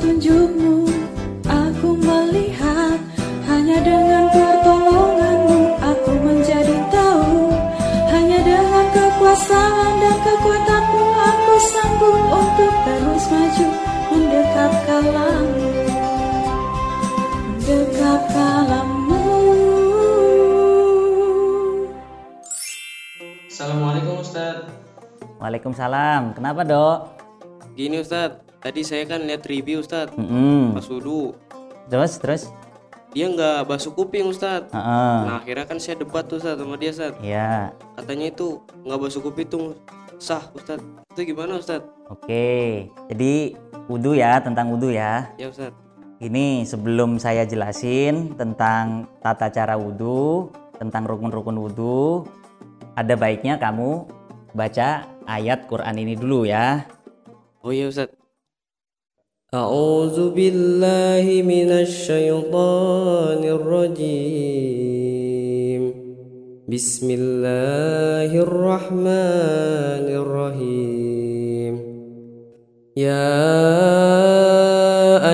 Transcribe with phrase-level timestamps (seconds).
[0.00, 0.88] petunjukmu
[1.44, 2.96] Aku melihat
[3.44, 7.52] Hanya dengan pertolonganmu Aku menjadi tahu
[8.08, 13.68] Hanya dengan kekuasaan dan kekuatanmu Aku sanggup untuk terus maju
[14.08, 15.68] Mendekat kalamu
[17.60, 19.20] Mendekat kalamu
[23.52, 24.64] Assalamualaikum Ustaz.
[25.36, 26.32] Waalaikumsalam.
[26.32, 26.98] Kenapa, Dok?
[27.76, 30.12] Gini Ustaz, tadi saya kan lihat review Ustaz.
[30.14, 30.76] Mm-mm.
[30.76, 31.34] Pas wudhu,
[31.90, 32.42] Terus, terus?
[33.10, 34.70] dia nggak basuh kuping Ustaz.
[34.70, 35.16] Heeh.
[35.26, 37.12] Nah akhirnya kan saya debat tuh Ustaz sama dia Ustaz.
[37.18, 37.74] Iya.
[37.98, 39.74] Katanya itu nggak basuh kuping tuh
[40.22, 40.78] sah Ustaz.
[41.10, 41.82] Itu gimana Ustaz?
[42.06, 42.86] Oke.
[43.10, 43.58] Jadi
[43.90, 45.26] wudhu ya, tentang wudhu ya.
[45.34, 45.74] Ya Ustaz.
[46.22, 52.28] Ini sebelum saya jelasin tentang tata cara wudhu, tentang rukun-rukun wudhu,
[52.94, 54.06] ada baiknya kamu
[54.54, 56.86] baca ayat Quran ini dulu ya.
[57.64, 58.19] Oh iya Ustaz.
[59.54, 64.62] أعوذ بالله من الشيطان الرجيم.
[66.68, 71.74] بسم الله الرحمن الرحيم.
[72.96, 73.42] يا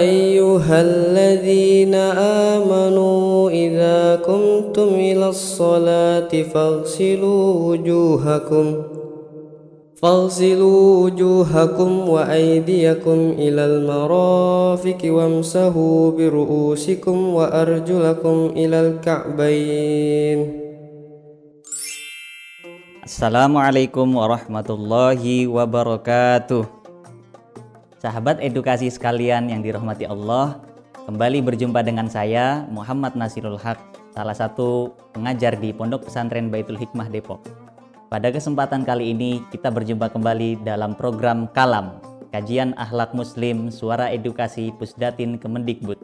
[0.00, 1.94] أيها الذين
[2.56, 8.95] آمنوا إذا قمتم إلى الصلاة فاغسلوا وجوهكم
[10.01, 20.39] فاغسلوا وجوهكم وأيديكم إلى المرافق وامسحوا برؤوسكم وأرجلكم إلى الكعبين
[23.01, 26.63] Assalamualaikum warahmatullahi wabarakatuh.
[27.99, 30.63] Sahabat edukasi sekalian yang dirahmati Allah,
[31.09, 33.77] kembali berjumpa dengan saya Muhammad Nasirul Haq,
[34.15, 37.64] salah satu pengajar di Pondok Pesantren Baitul Hikmah Depok.
[38.06, 41.98] Pada kesempatan kali ini kita berjumpa kembali dalam program Kalam,
[42.30, 45.98] kajian akhlak muslim suara edukasi Pusdatin Kemendikbud.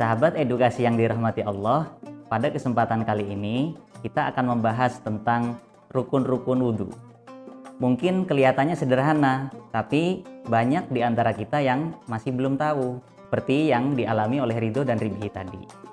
[0.00, 1.92] Sahabat edukasi yang dirahmati Allah,
[2.32, 5.60] pada kesempatan kali ini kita akan membahas tentang
[5.92, 6.88] rukun-rukun wudhu.
[7.84, 12.96] Mungkin kelihatannya sederhana, tapi banyak di antara kita yang masih belum tahu,
[13.28, 15.87] seperti yang dialami oleh Ridho dan Ribhi tadi.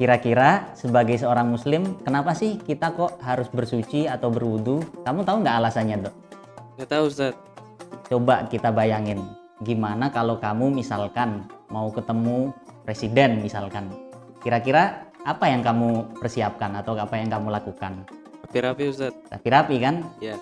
[0.00, 4.80] Kira-kira sebagai seorang muslim, kenapa sih kita kok harus bersuci atau berwudhu?
[5.04, 6.14] Kamu tahu nggak alasannya, dok?
[6.80, 7.36] Nggak tahu Ustaz.
[8.08, 9.20] Coba kita bayangin,
[9.60, 12.48] gimana kalau kamu misalkan mau ketemu
[12.80, 13.92] presiden misalkan.
[14.40, 18.08] Kira-kira apa yang kamu persiapkan atau apa yang kamu lakukan?
[18.48, 19.12] Rapi-rapi Ustaz.
[19.28, 20.08] Rapi-rapi kan?
[20.24, 20.40] Ya.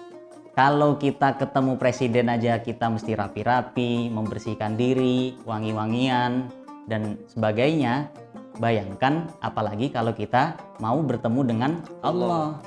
[0.54, 6.46] Kalau kita ketemu presiden aja kita mesti rapi-rapi, membersihkan diri, wangi-wangian
[6.86, 8.08] dan sebagainya.
[8.58, 12.58] Bayangkan apalagi kalau kita mau bertemu dengan Allah.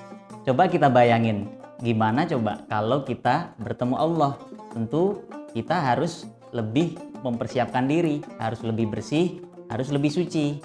[0.47, 1.51] Coba kita bayangin
[1.83, 4.39] gimana coba kalau kita bertemu Allah.
[4.71, 6.25] Tentu kita harus
[6.55, 10.63] lebih mempersiapkan diri, harus lebih bersih, harus lebih suci.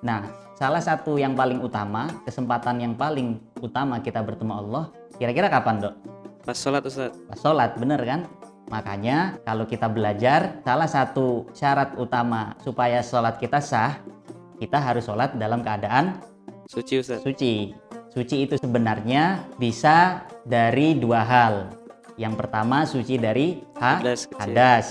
[0.00, 0.24] Nah,
[0.56, 4.84] salah satu yang paling utama, kesempatan yang paling utama kita bertemu Allah,
[5.20, 5.94] kira-kira kapan, Dok?
[6.44, 7.12] Pas sholat Ustaz.
[7.28, 8.20] Pas sholat, bener kan?
[8.72, 14.00] Makanya kalau kita belajar, salah satu syarat utama supaya sholat kita sah,
[14.60, 16.20] kita harus sholat dalam keadaan
[16.68, 17.24] Suci Ustaz.
[17.24, 17.72] suci.
[18.10, 21.54] Suci itu sebenarnya bisa dari dua hal.
[22.14, 24.86] Yang pertama suci dari ha- Hadas hadas.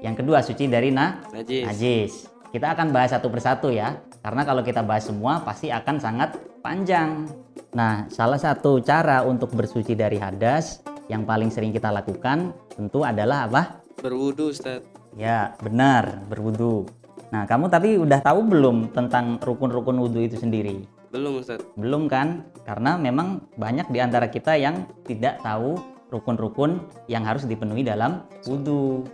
[0.00, 1.64] Yang kedua suci dari na Najis.
[1.66, 2.12] najis.
[2.50, 4.00] Kita akan bahas satu persatu ya.
[4.20, 6.30] Karena kalau kita bahas semua pasti akan sangat
[6.64, 7.28] panjang.
[7.72, 13.46] Nah, salah satu cara untuk bersuci dari hadas yang paling sering kita lakukan tentu adalah
[13.46, 13.82] apa?
[14.00, 14.82] Berwudu Ustaz.
[15.14, 16.86] Ya, benar, berwudu.
[17.30, 20.82] Nah, kamu tapi udah tahu belum tentang rukun-rukun wudhu itu sendiri?
[21.14, 21.62] Belum Ustaz.
[21.78, 22.46] Belum kan?
[22.66, 25.78] Karena memang banyak di antara kita yang tidak tahu
[26.10, 29.06] rukun-rukun yang harus dipenuhi dalam wudhu.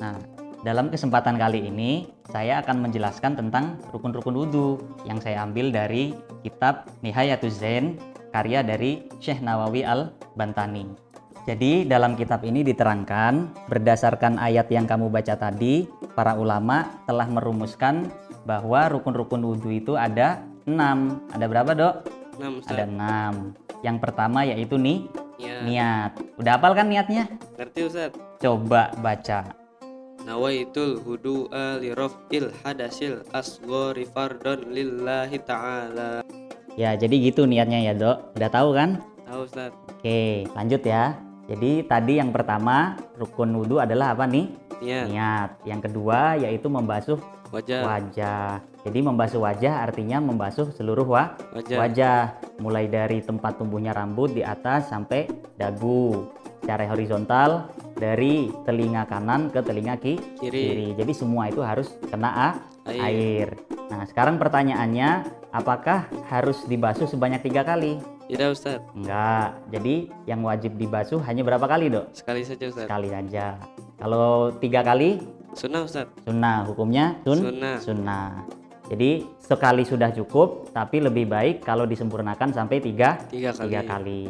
[0.00, 0.20] Nah,
[0.64, 6.12] dalam kesempatan kali ini saya akan menjelaskan tentang rukun-rukun wudhu yang saya ambil dari
[6.44, 7.96] kitab Nihayatuz Zain
[8.32, 11.03] karya dari Syekh Nawawi Al-Bantani.
[11.44, 15.84] Jadi dalam kitab ini diterangkan berdasarkan ayat yang kamu baca tadi,
[16.16, 18.08] para ulama telah merumuskan
[18.48, 21.20] bahwa rukun-rukun wudhu itu ada enam.
[21.36, 21.94] Ada berapa dok?
[22.40, 22.72] 6 Ustaz.
[22.72, 23.52] Ada enam.
[23.84, 25.04] Yang pertama yaitu nih
[25.36, 25.60] Ya.
[25.66, 26.16] niat.
[26.40, 27.28] Udah hafal kan niatnya?
[27.60, 28.16] Ngerti Ustaz?
[28.40, 29.52] Coba baca.
[30.24, 36.24] Nawaitul hudu'a li raf'il hadasil asghari fardon lillahi ta'ala.
[36.80, 38.32] Ya jadi gitu niatnya ya dok.
[38.32, 39.04] Udah tahu kan?
[39.28, 39.76] Tahu Ustaz.
[39.92, 41.12] Oke lanjut ya.
[41.44, 44.48] Jadi tadi yang pertama rukun wudhu adalah apa nih?
[44.80, 45.04] Niat.
[45.12, 45.50] Niat.
[45.68, 47.20] Yang kedua yaitu membasuh
[47.52, 47.80] Wajah.
[47.86, 48.50] wajah.
[48.84, 51.78] Jadi membasuh wajah artinya membasuh seluruh wa- Wajah.
[51.78, 52.20] wajah,
[52.58, 56.28] mulai dari tempat tumbuhnya rambut di atas sampai dagu.
[56.64, 60.96] Secara horizontal dari telinga kanan ke telinga ki Kiri.
[60.96, 62.56] Jadi semua itu harus kena a-
[62.88, 63.00] Air.
[63.00, 63.48] air.
[63.92, 68.00] Nah, sekarang pertanyaannya, apakah harus dibasuh sebanyak tiga kali?
[68.24, 68.80] Tidak Ustaz.
[68.96, 69.60] Enggak.
[69.68, 69.94] Jadi
[70.24, 72.10] yang wajib dibasuh hanya berapa kali, Dok?
[72.12, 72.84] Sekali saja Ustaz.
[72.88, 73.46] Sekali aja.
[73.94, 75.20] Kalau tiga kali,
[75.52, 76.08] Sunnah Ustaz.
[76.24, 76.66] sunnah.
[76.66, 77.76] Hukumnya sun, Sunnah.
[77.78, 78.28] sunnah.
[78.84, 83.64] Jadi sekali sudah cukup, tapi lebih baik kalau disempurnakan sampai tiga, Tiga kali.
[83.64, 84.22] tiga kali.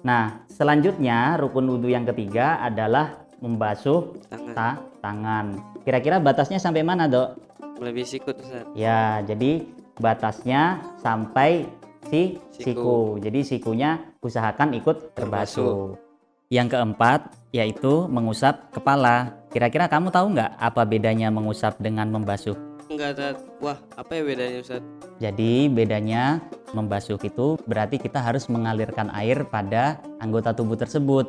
[0.00, 4.54] Nah, selanjutnya rukun wudhu yang ketiga adalah membasuh Tangan.
[4.54, 5.46] ta- tangan.
[5.82, 7.36] Kira-kira batasnya sampai mana, Dok?
[7.76, 8.64] Melebihi sikut Ustaz.
[8.72, 9.68] Ya, jadi
[9.98, 11.68] batasnya sampai
[12.06, 12.62] si Siku.
[12.62, 12.96] siku.
[13.22, 13.90] Jadi sikunya
[14.22, 15.98] usahakan ikut terbasuh.
[16.46, 17.20] Yang keempat
[17.50, 19.34] yaitu mengusap kepala.
[19.50, 22.75] Kira-kira kamu tahu nggak apa bedanya mengusap dengan membasuh?
[22.86, 23.36] Enggak Ustaz.
[23.58, 24.82] Wah, apa ya bedanya Ustaz?
[25.18, 26.38] Jadi bedanya
[26.70, 31.26] membasuh itu berarti kita harus mengalirkan air pada anggota tubuh tersebut.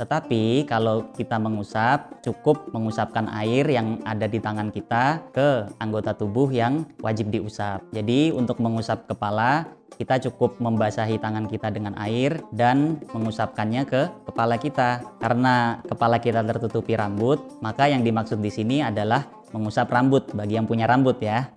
[0.00, 6.48] Tetapi kalau kita mengusap, cukup mengusapkan air yang ada di tangan kita ke anggota tubuh
[6.48, 7.84] yang wajib diusap.
[7.92, 9.68] Jadi untuk mengusap kepala,
[10.00, 15.04] kita cukup membasahi tangan kita dengan air dan mengusapkannya ke kepala kita.
[15.20, 20.66] Karena kepala kita tertutupi rambut, maka yang dimaksud di sini adalah mengusap rambut bagi yang
[20.66, 21.50] punya rambut ya.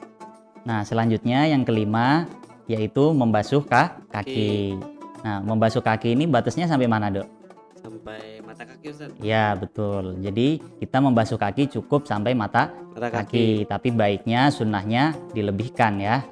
[0.63, 2.25] Nah, selanjutnya yang kelima
[2.65, 4.77] yaitu membasuh ka- kaki.
[5.23, 7.27] Nah, membasuh kaki ini batasnya sampai mana, Dok?
[7.79, 9.11] Sampai mata kaki Ustaz.
[9.19, 10.19] Ya, betul.
[10.23, 16.23] Jadi, kita membasuh kaki cukup sampai mata Mata kaki, tapi baiknya sunnahnya dilebihkan ya.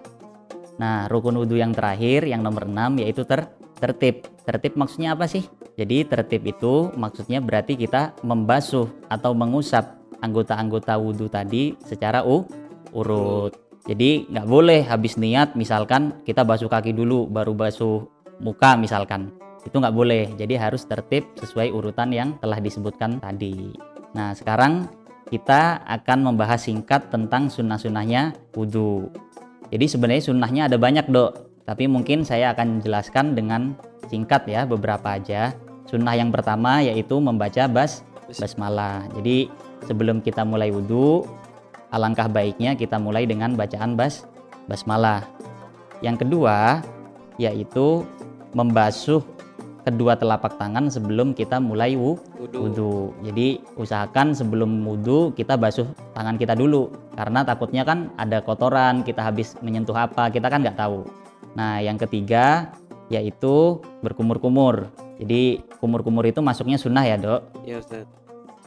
[0.79, 4.25] Nah, rukun wudhu yang terakhir yang nomor 6 yaitu ter tertib.
[4.45, 5.45] Tertib maksudnya apa sih?
[5.77, 12.45] Jadi tertib itu maksudnya berarti kita membasuh atau mengusap anggota-anggota wudhu tadi secara u
[12.93, 13.57] urut.
[13.81, 18.05] Jadi nggak boleh habis niat misalkan kita basuh kaki dulu baru basuh
[18.39, 19.33] muka misalkan.
[19.65, 20.23] Itu nggak boleh.
[20.37, 23.73] Jadi harus tertib sesuai urutan yang telah disebutkan tadi.
[24.13, 24.89] Nah sekarang
[25.31, 29.09] kita akan membahas singkat tentang sunnah-sunnahnya wudhu.
[29.71, 33.71] Jadi sebenarnya sunnahnya ada banyak dok, tapi mungkin saya akan jelaskan dengan
[34.11, 35.55] singkat ya beberapa aja.
[35.87, 38.03] Sunnah yang pertama yaitu membaca bas
[38.35, 39.07] basmalah.
[39.15, 39.47] Jadi
[39.85, 41.25] sebelum kita mulai wudhu,
[41.91, 44.25] alangkah baiknya kita mulai dengan bacaan bas
[44.65, 45.25] basmalah.
[46.01, 46.81] Yang kedua
[47.39, 48.05] yaitu
[48.53, 49.23] membasuh
[49.81, 53.17] kedua telapak tangan sebelum kita mulai wu- Wudhu.
[53.25, 59.25] Jadi usahakan sebelum wudhu kita basuh tangan kita dulu karena takutnya kan ada kotoran kita
[59.25, 61.01] habis menyentuh apa kita kan nggak tahu.
[61.57, 62.69] Nah yang ketiga
[63.11, 64.87] yaitu berkumur-kumur.
[65.17, 67.41] Jadi kumur-kumur itu masuknya sunnah ya dok.
[67.65, 68.20] Ya Ustaz.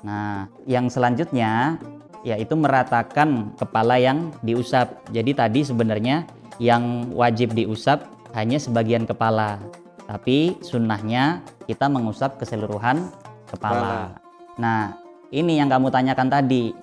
[0.04, 1.80] Nah yang selanjutnya
[2.24, 5.00] yaitu meratakan kepala yang diusap.
[5.12, 6.24] Jadi tadi sebenarnya
[6.56, 9.60] yang wajib diusap hanya sebagian kepala.
[10.04, 13.08] Tapi sunnahnya kita mengusap keseluruhan
[13.48, 14.16] kepala.
[14.60, 14.96] Nah,
[15.32, 16.76] ini yang kamu tanyakan tadi.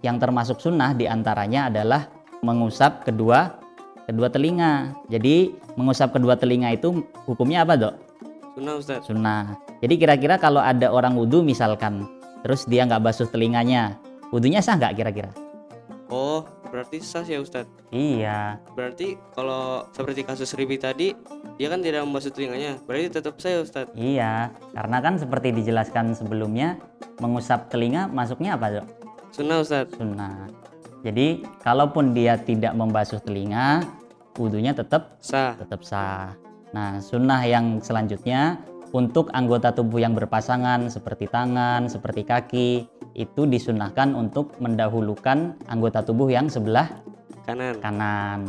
[0.00, 2.08] Yang termasuk sunnah di antaranya adalah
[2.40, 3.60] mengusap kedua
[4.08, 4.96] kedua telinga.
[5.06, 7.94] Jadi mengusap kedua telinga itu hukumnya apa dok?
[8.56, 9.00] Sunnah Ustaz.
[9.06, 9.54] Sunnah.
[9.78, 12.04] Jadi kira-kira kalau ada orang wudhu misalkan,
[12.42, 13.96] terus dia nggak basuh telinganya,
[14.30, 15.30] wudhunya sah nggak kira-kira?
[16.10, 16.42] Oh,
[16.74, 17.70] berarti sah ya Ustaz.
[17.94, 18.58] Iya.
[18.74, 21.14] Berarti kalau seperti kasus Ribi tadi,
[21.54, 22.82] dia kan tidak membasuh telinganya.
[22.82, 23.86] Berarti tetap sah ya Ustaz.
[23.94, 26.82] Iya, karena kan seperti dijelaskan sebelumnya,
[27.22, 28.86] mengusap telinga masuknya apa dok?
[29.30, 29.86] Sunnah Ustaz.
[29.94, 30.50] Sunnah.
[31.00, 33.86] Jadi kalaupun dia tidak membasuh telinga,
[34.36, 35.56] wudhunya tetap Sah.
[35.56, 36.34] tetap sah.
[36.70, 38.58] Nah, sunnah yang selanjutnya
[38.90, 42.70] untuk anggota tubuh yang berpasangan seperti tangan, seperti kaki,
[43.14, 46.90] itu disunahkan untuk mendahulukan anggota tubuh yang sebelah
[47.46, 47.78] Kanan.
[47.82, 48.40] kanan.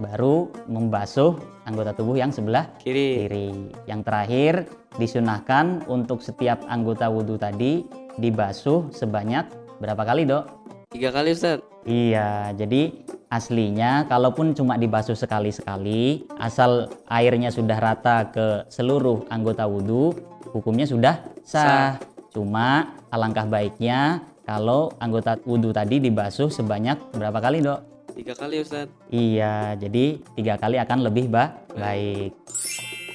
[0.00, 1.36] Baru membasuh
[1.68, 3.28] anggota tubuh yang sebelah Kiri.
[3.28, 3.48] kiri.
[3.84, 4.52] Yang terakhir
[4.96, 7.84] disunahkan untuk setiap anggota wudhu tadi
[8.16, 9.44] dibasuh sebanyak
[9.76, 10.48] berapa kali dok?
[10.88, 11.60] Tiga kali Ustaz.
[11.84, 12.92] Iya, jadi
[13.30, 20.12] aslinya kalaupun cuma dibasuh sekali-sekali, asal airnya sudah rata ke seluruh anggota wudhu,
[20.50, 21.96] hukumnya sudah sah.
[22.34, 27.80] Cuma alangkah baiknya kalau anggota wudhu tadi dibasuh sebanyak berapa kali dok?
[28.10, 28.90] Tiga kali Ustaz.
[29.08, 32.34] Iya, jadi tiga kali akan lebih ba- baik.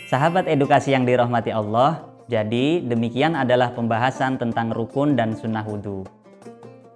[0.07, 6.07] Sahabat edukasi yang dirahmati Allah, jadi demikian adalah pembahasan tentang rukun dan sunnah wudhu.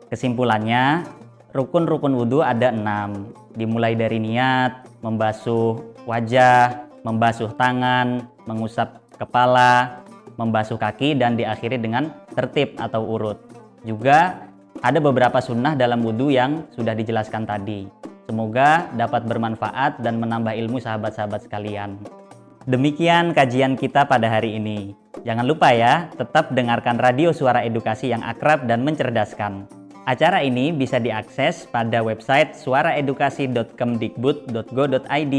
[0.08, 1.04] Kesimpulannya,
[1.54, 3.34] rukun-rukun wudhu ada enam.
[3.58, 10.04] Dimulai dari niat, membasuh wajah, membasuh tangan, mengusap kepala,
[10.40, 13.40] membasuh kaki, dan diakhiri dengan tertib atau urut.
[13.84, 14.48] Juga
[14.80, 17.88] ada beberapa sunnah dalam wudhu yang sudah dijelaskan tadi.
[18.30, 21.98] Semoga dapat bermanfaat dan menambah ilmu sahabat-sahabat sekalian.
[22.70, 24.94] Demikian kajian kita pada hari ini.
[25.26, 29.79] Jangan lupa ya, tetap dengarkan radio suara edukasi yang akrab dan mencerdaskan.
[30.08, 35.36] Acara ini bisa diakses pada website suaraedukasi.kemdikbud.go.id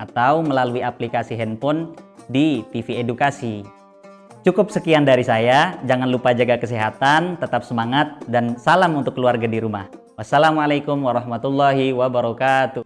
[0.00, 1.92] atau melalui aplikasi handphone
[2.26, 3.62] di TV Edukasi.
[4.40, 9.60] Cukup sekian dari saya, jangan lupa jaga kesehatan, tetap semangat, dan salam untuk keluarga di
[9.60, 9.84] rumah.
[10.16, 12.80] Wassalamualaikum warahmatullahi wabarakatuh.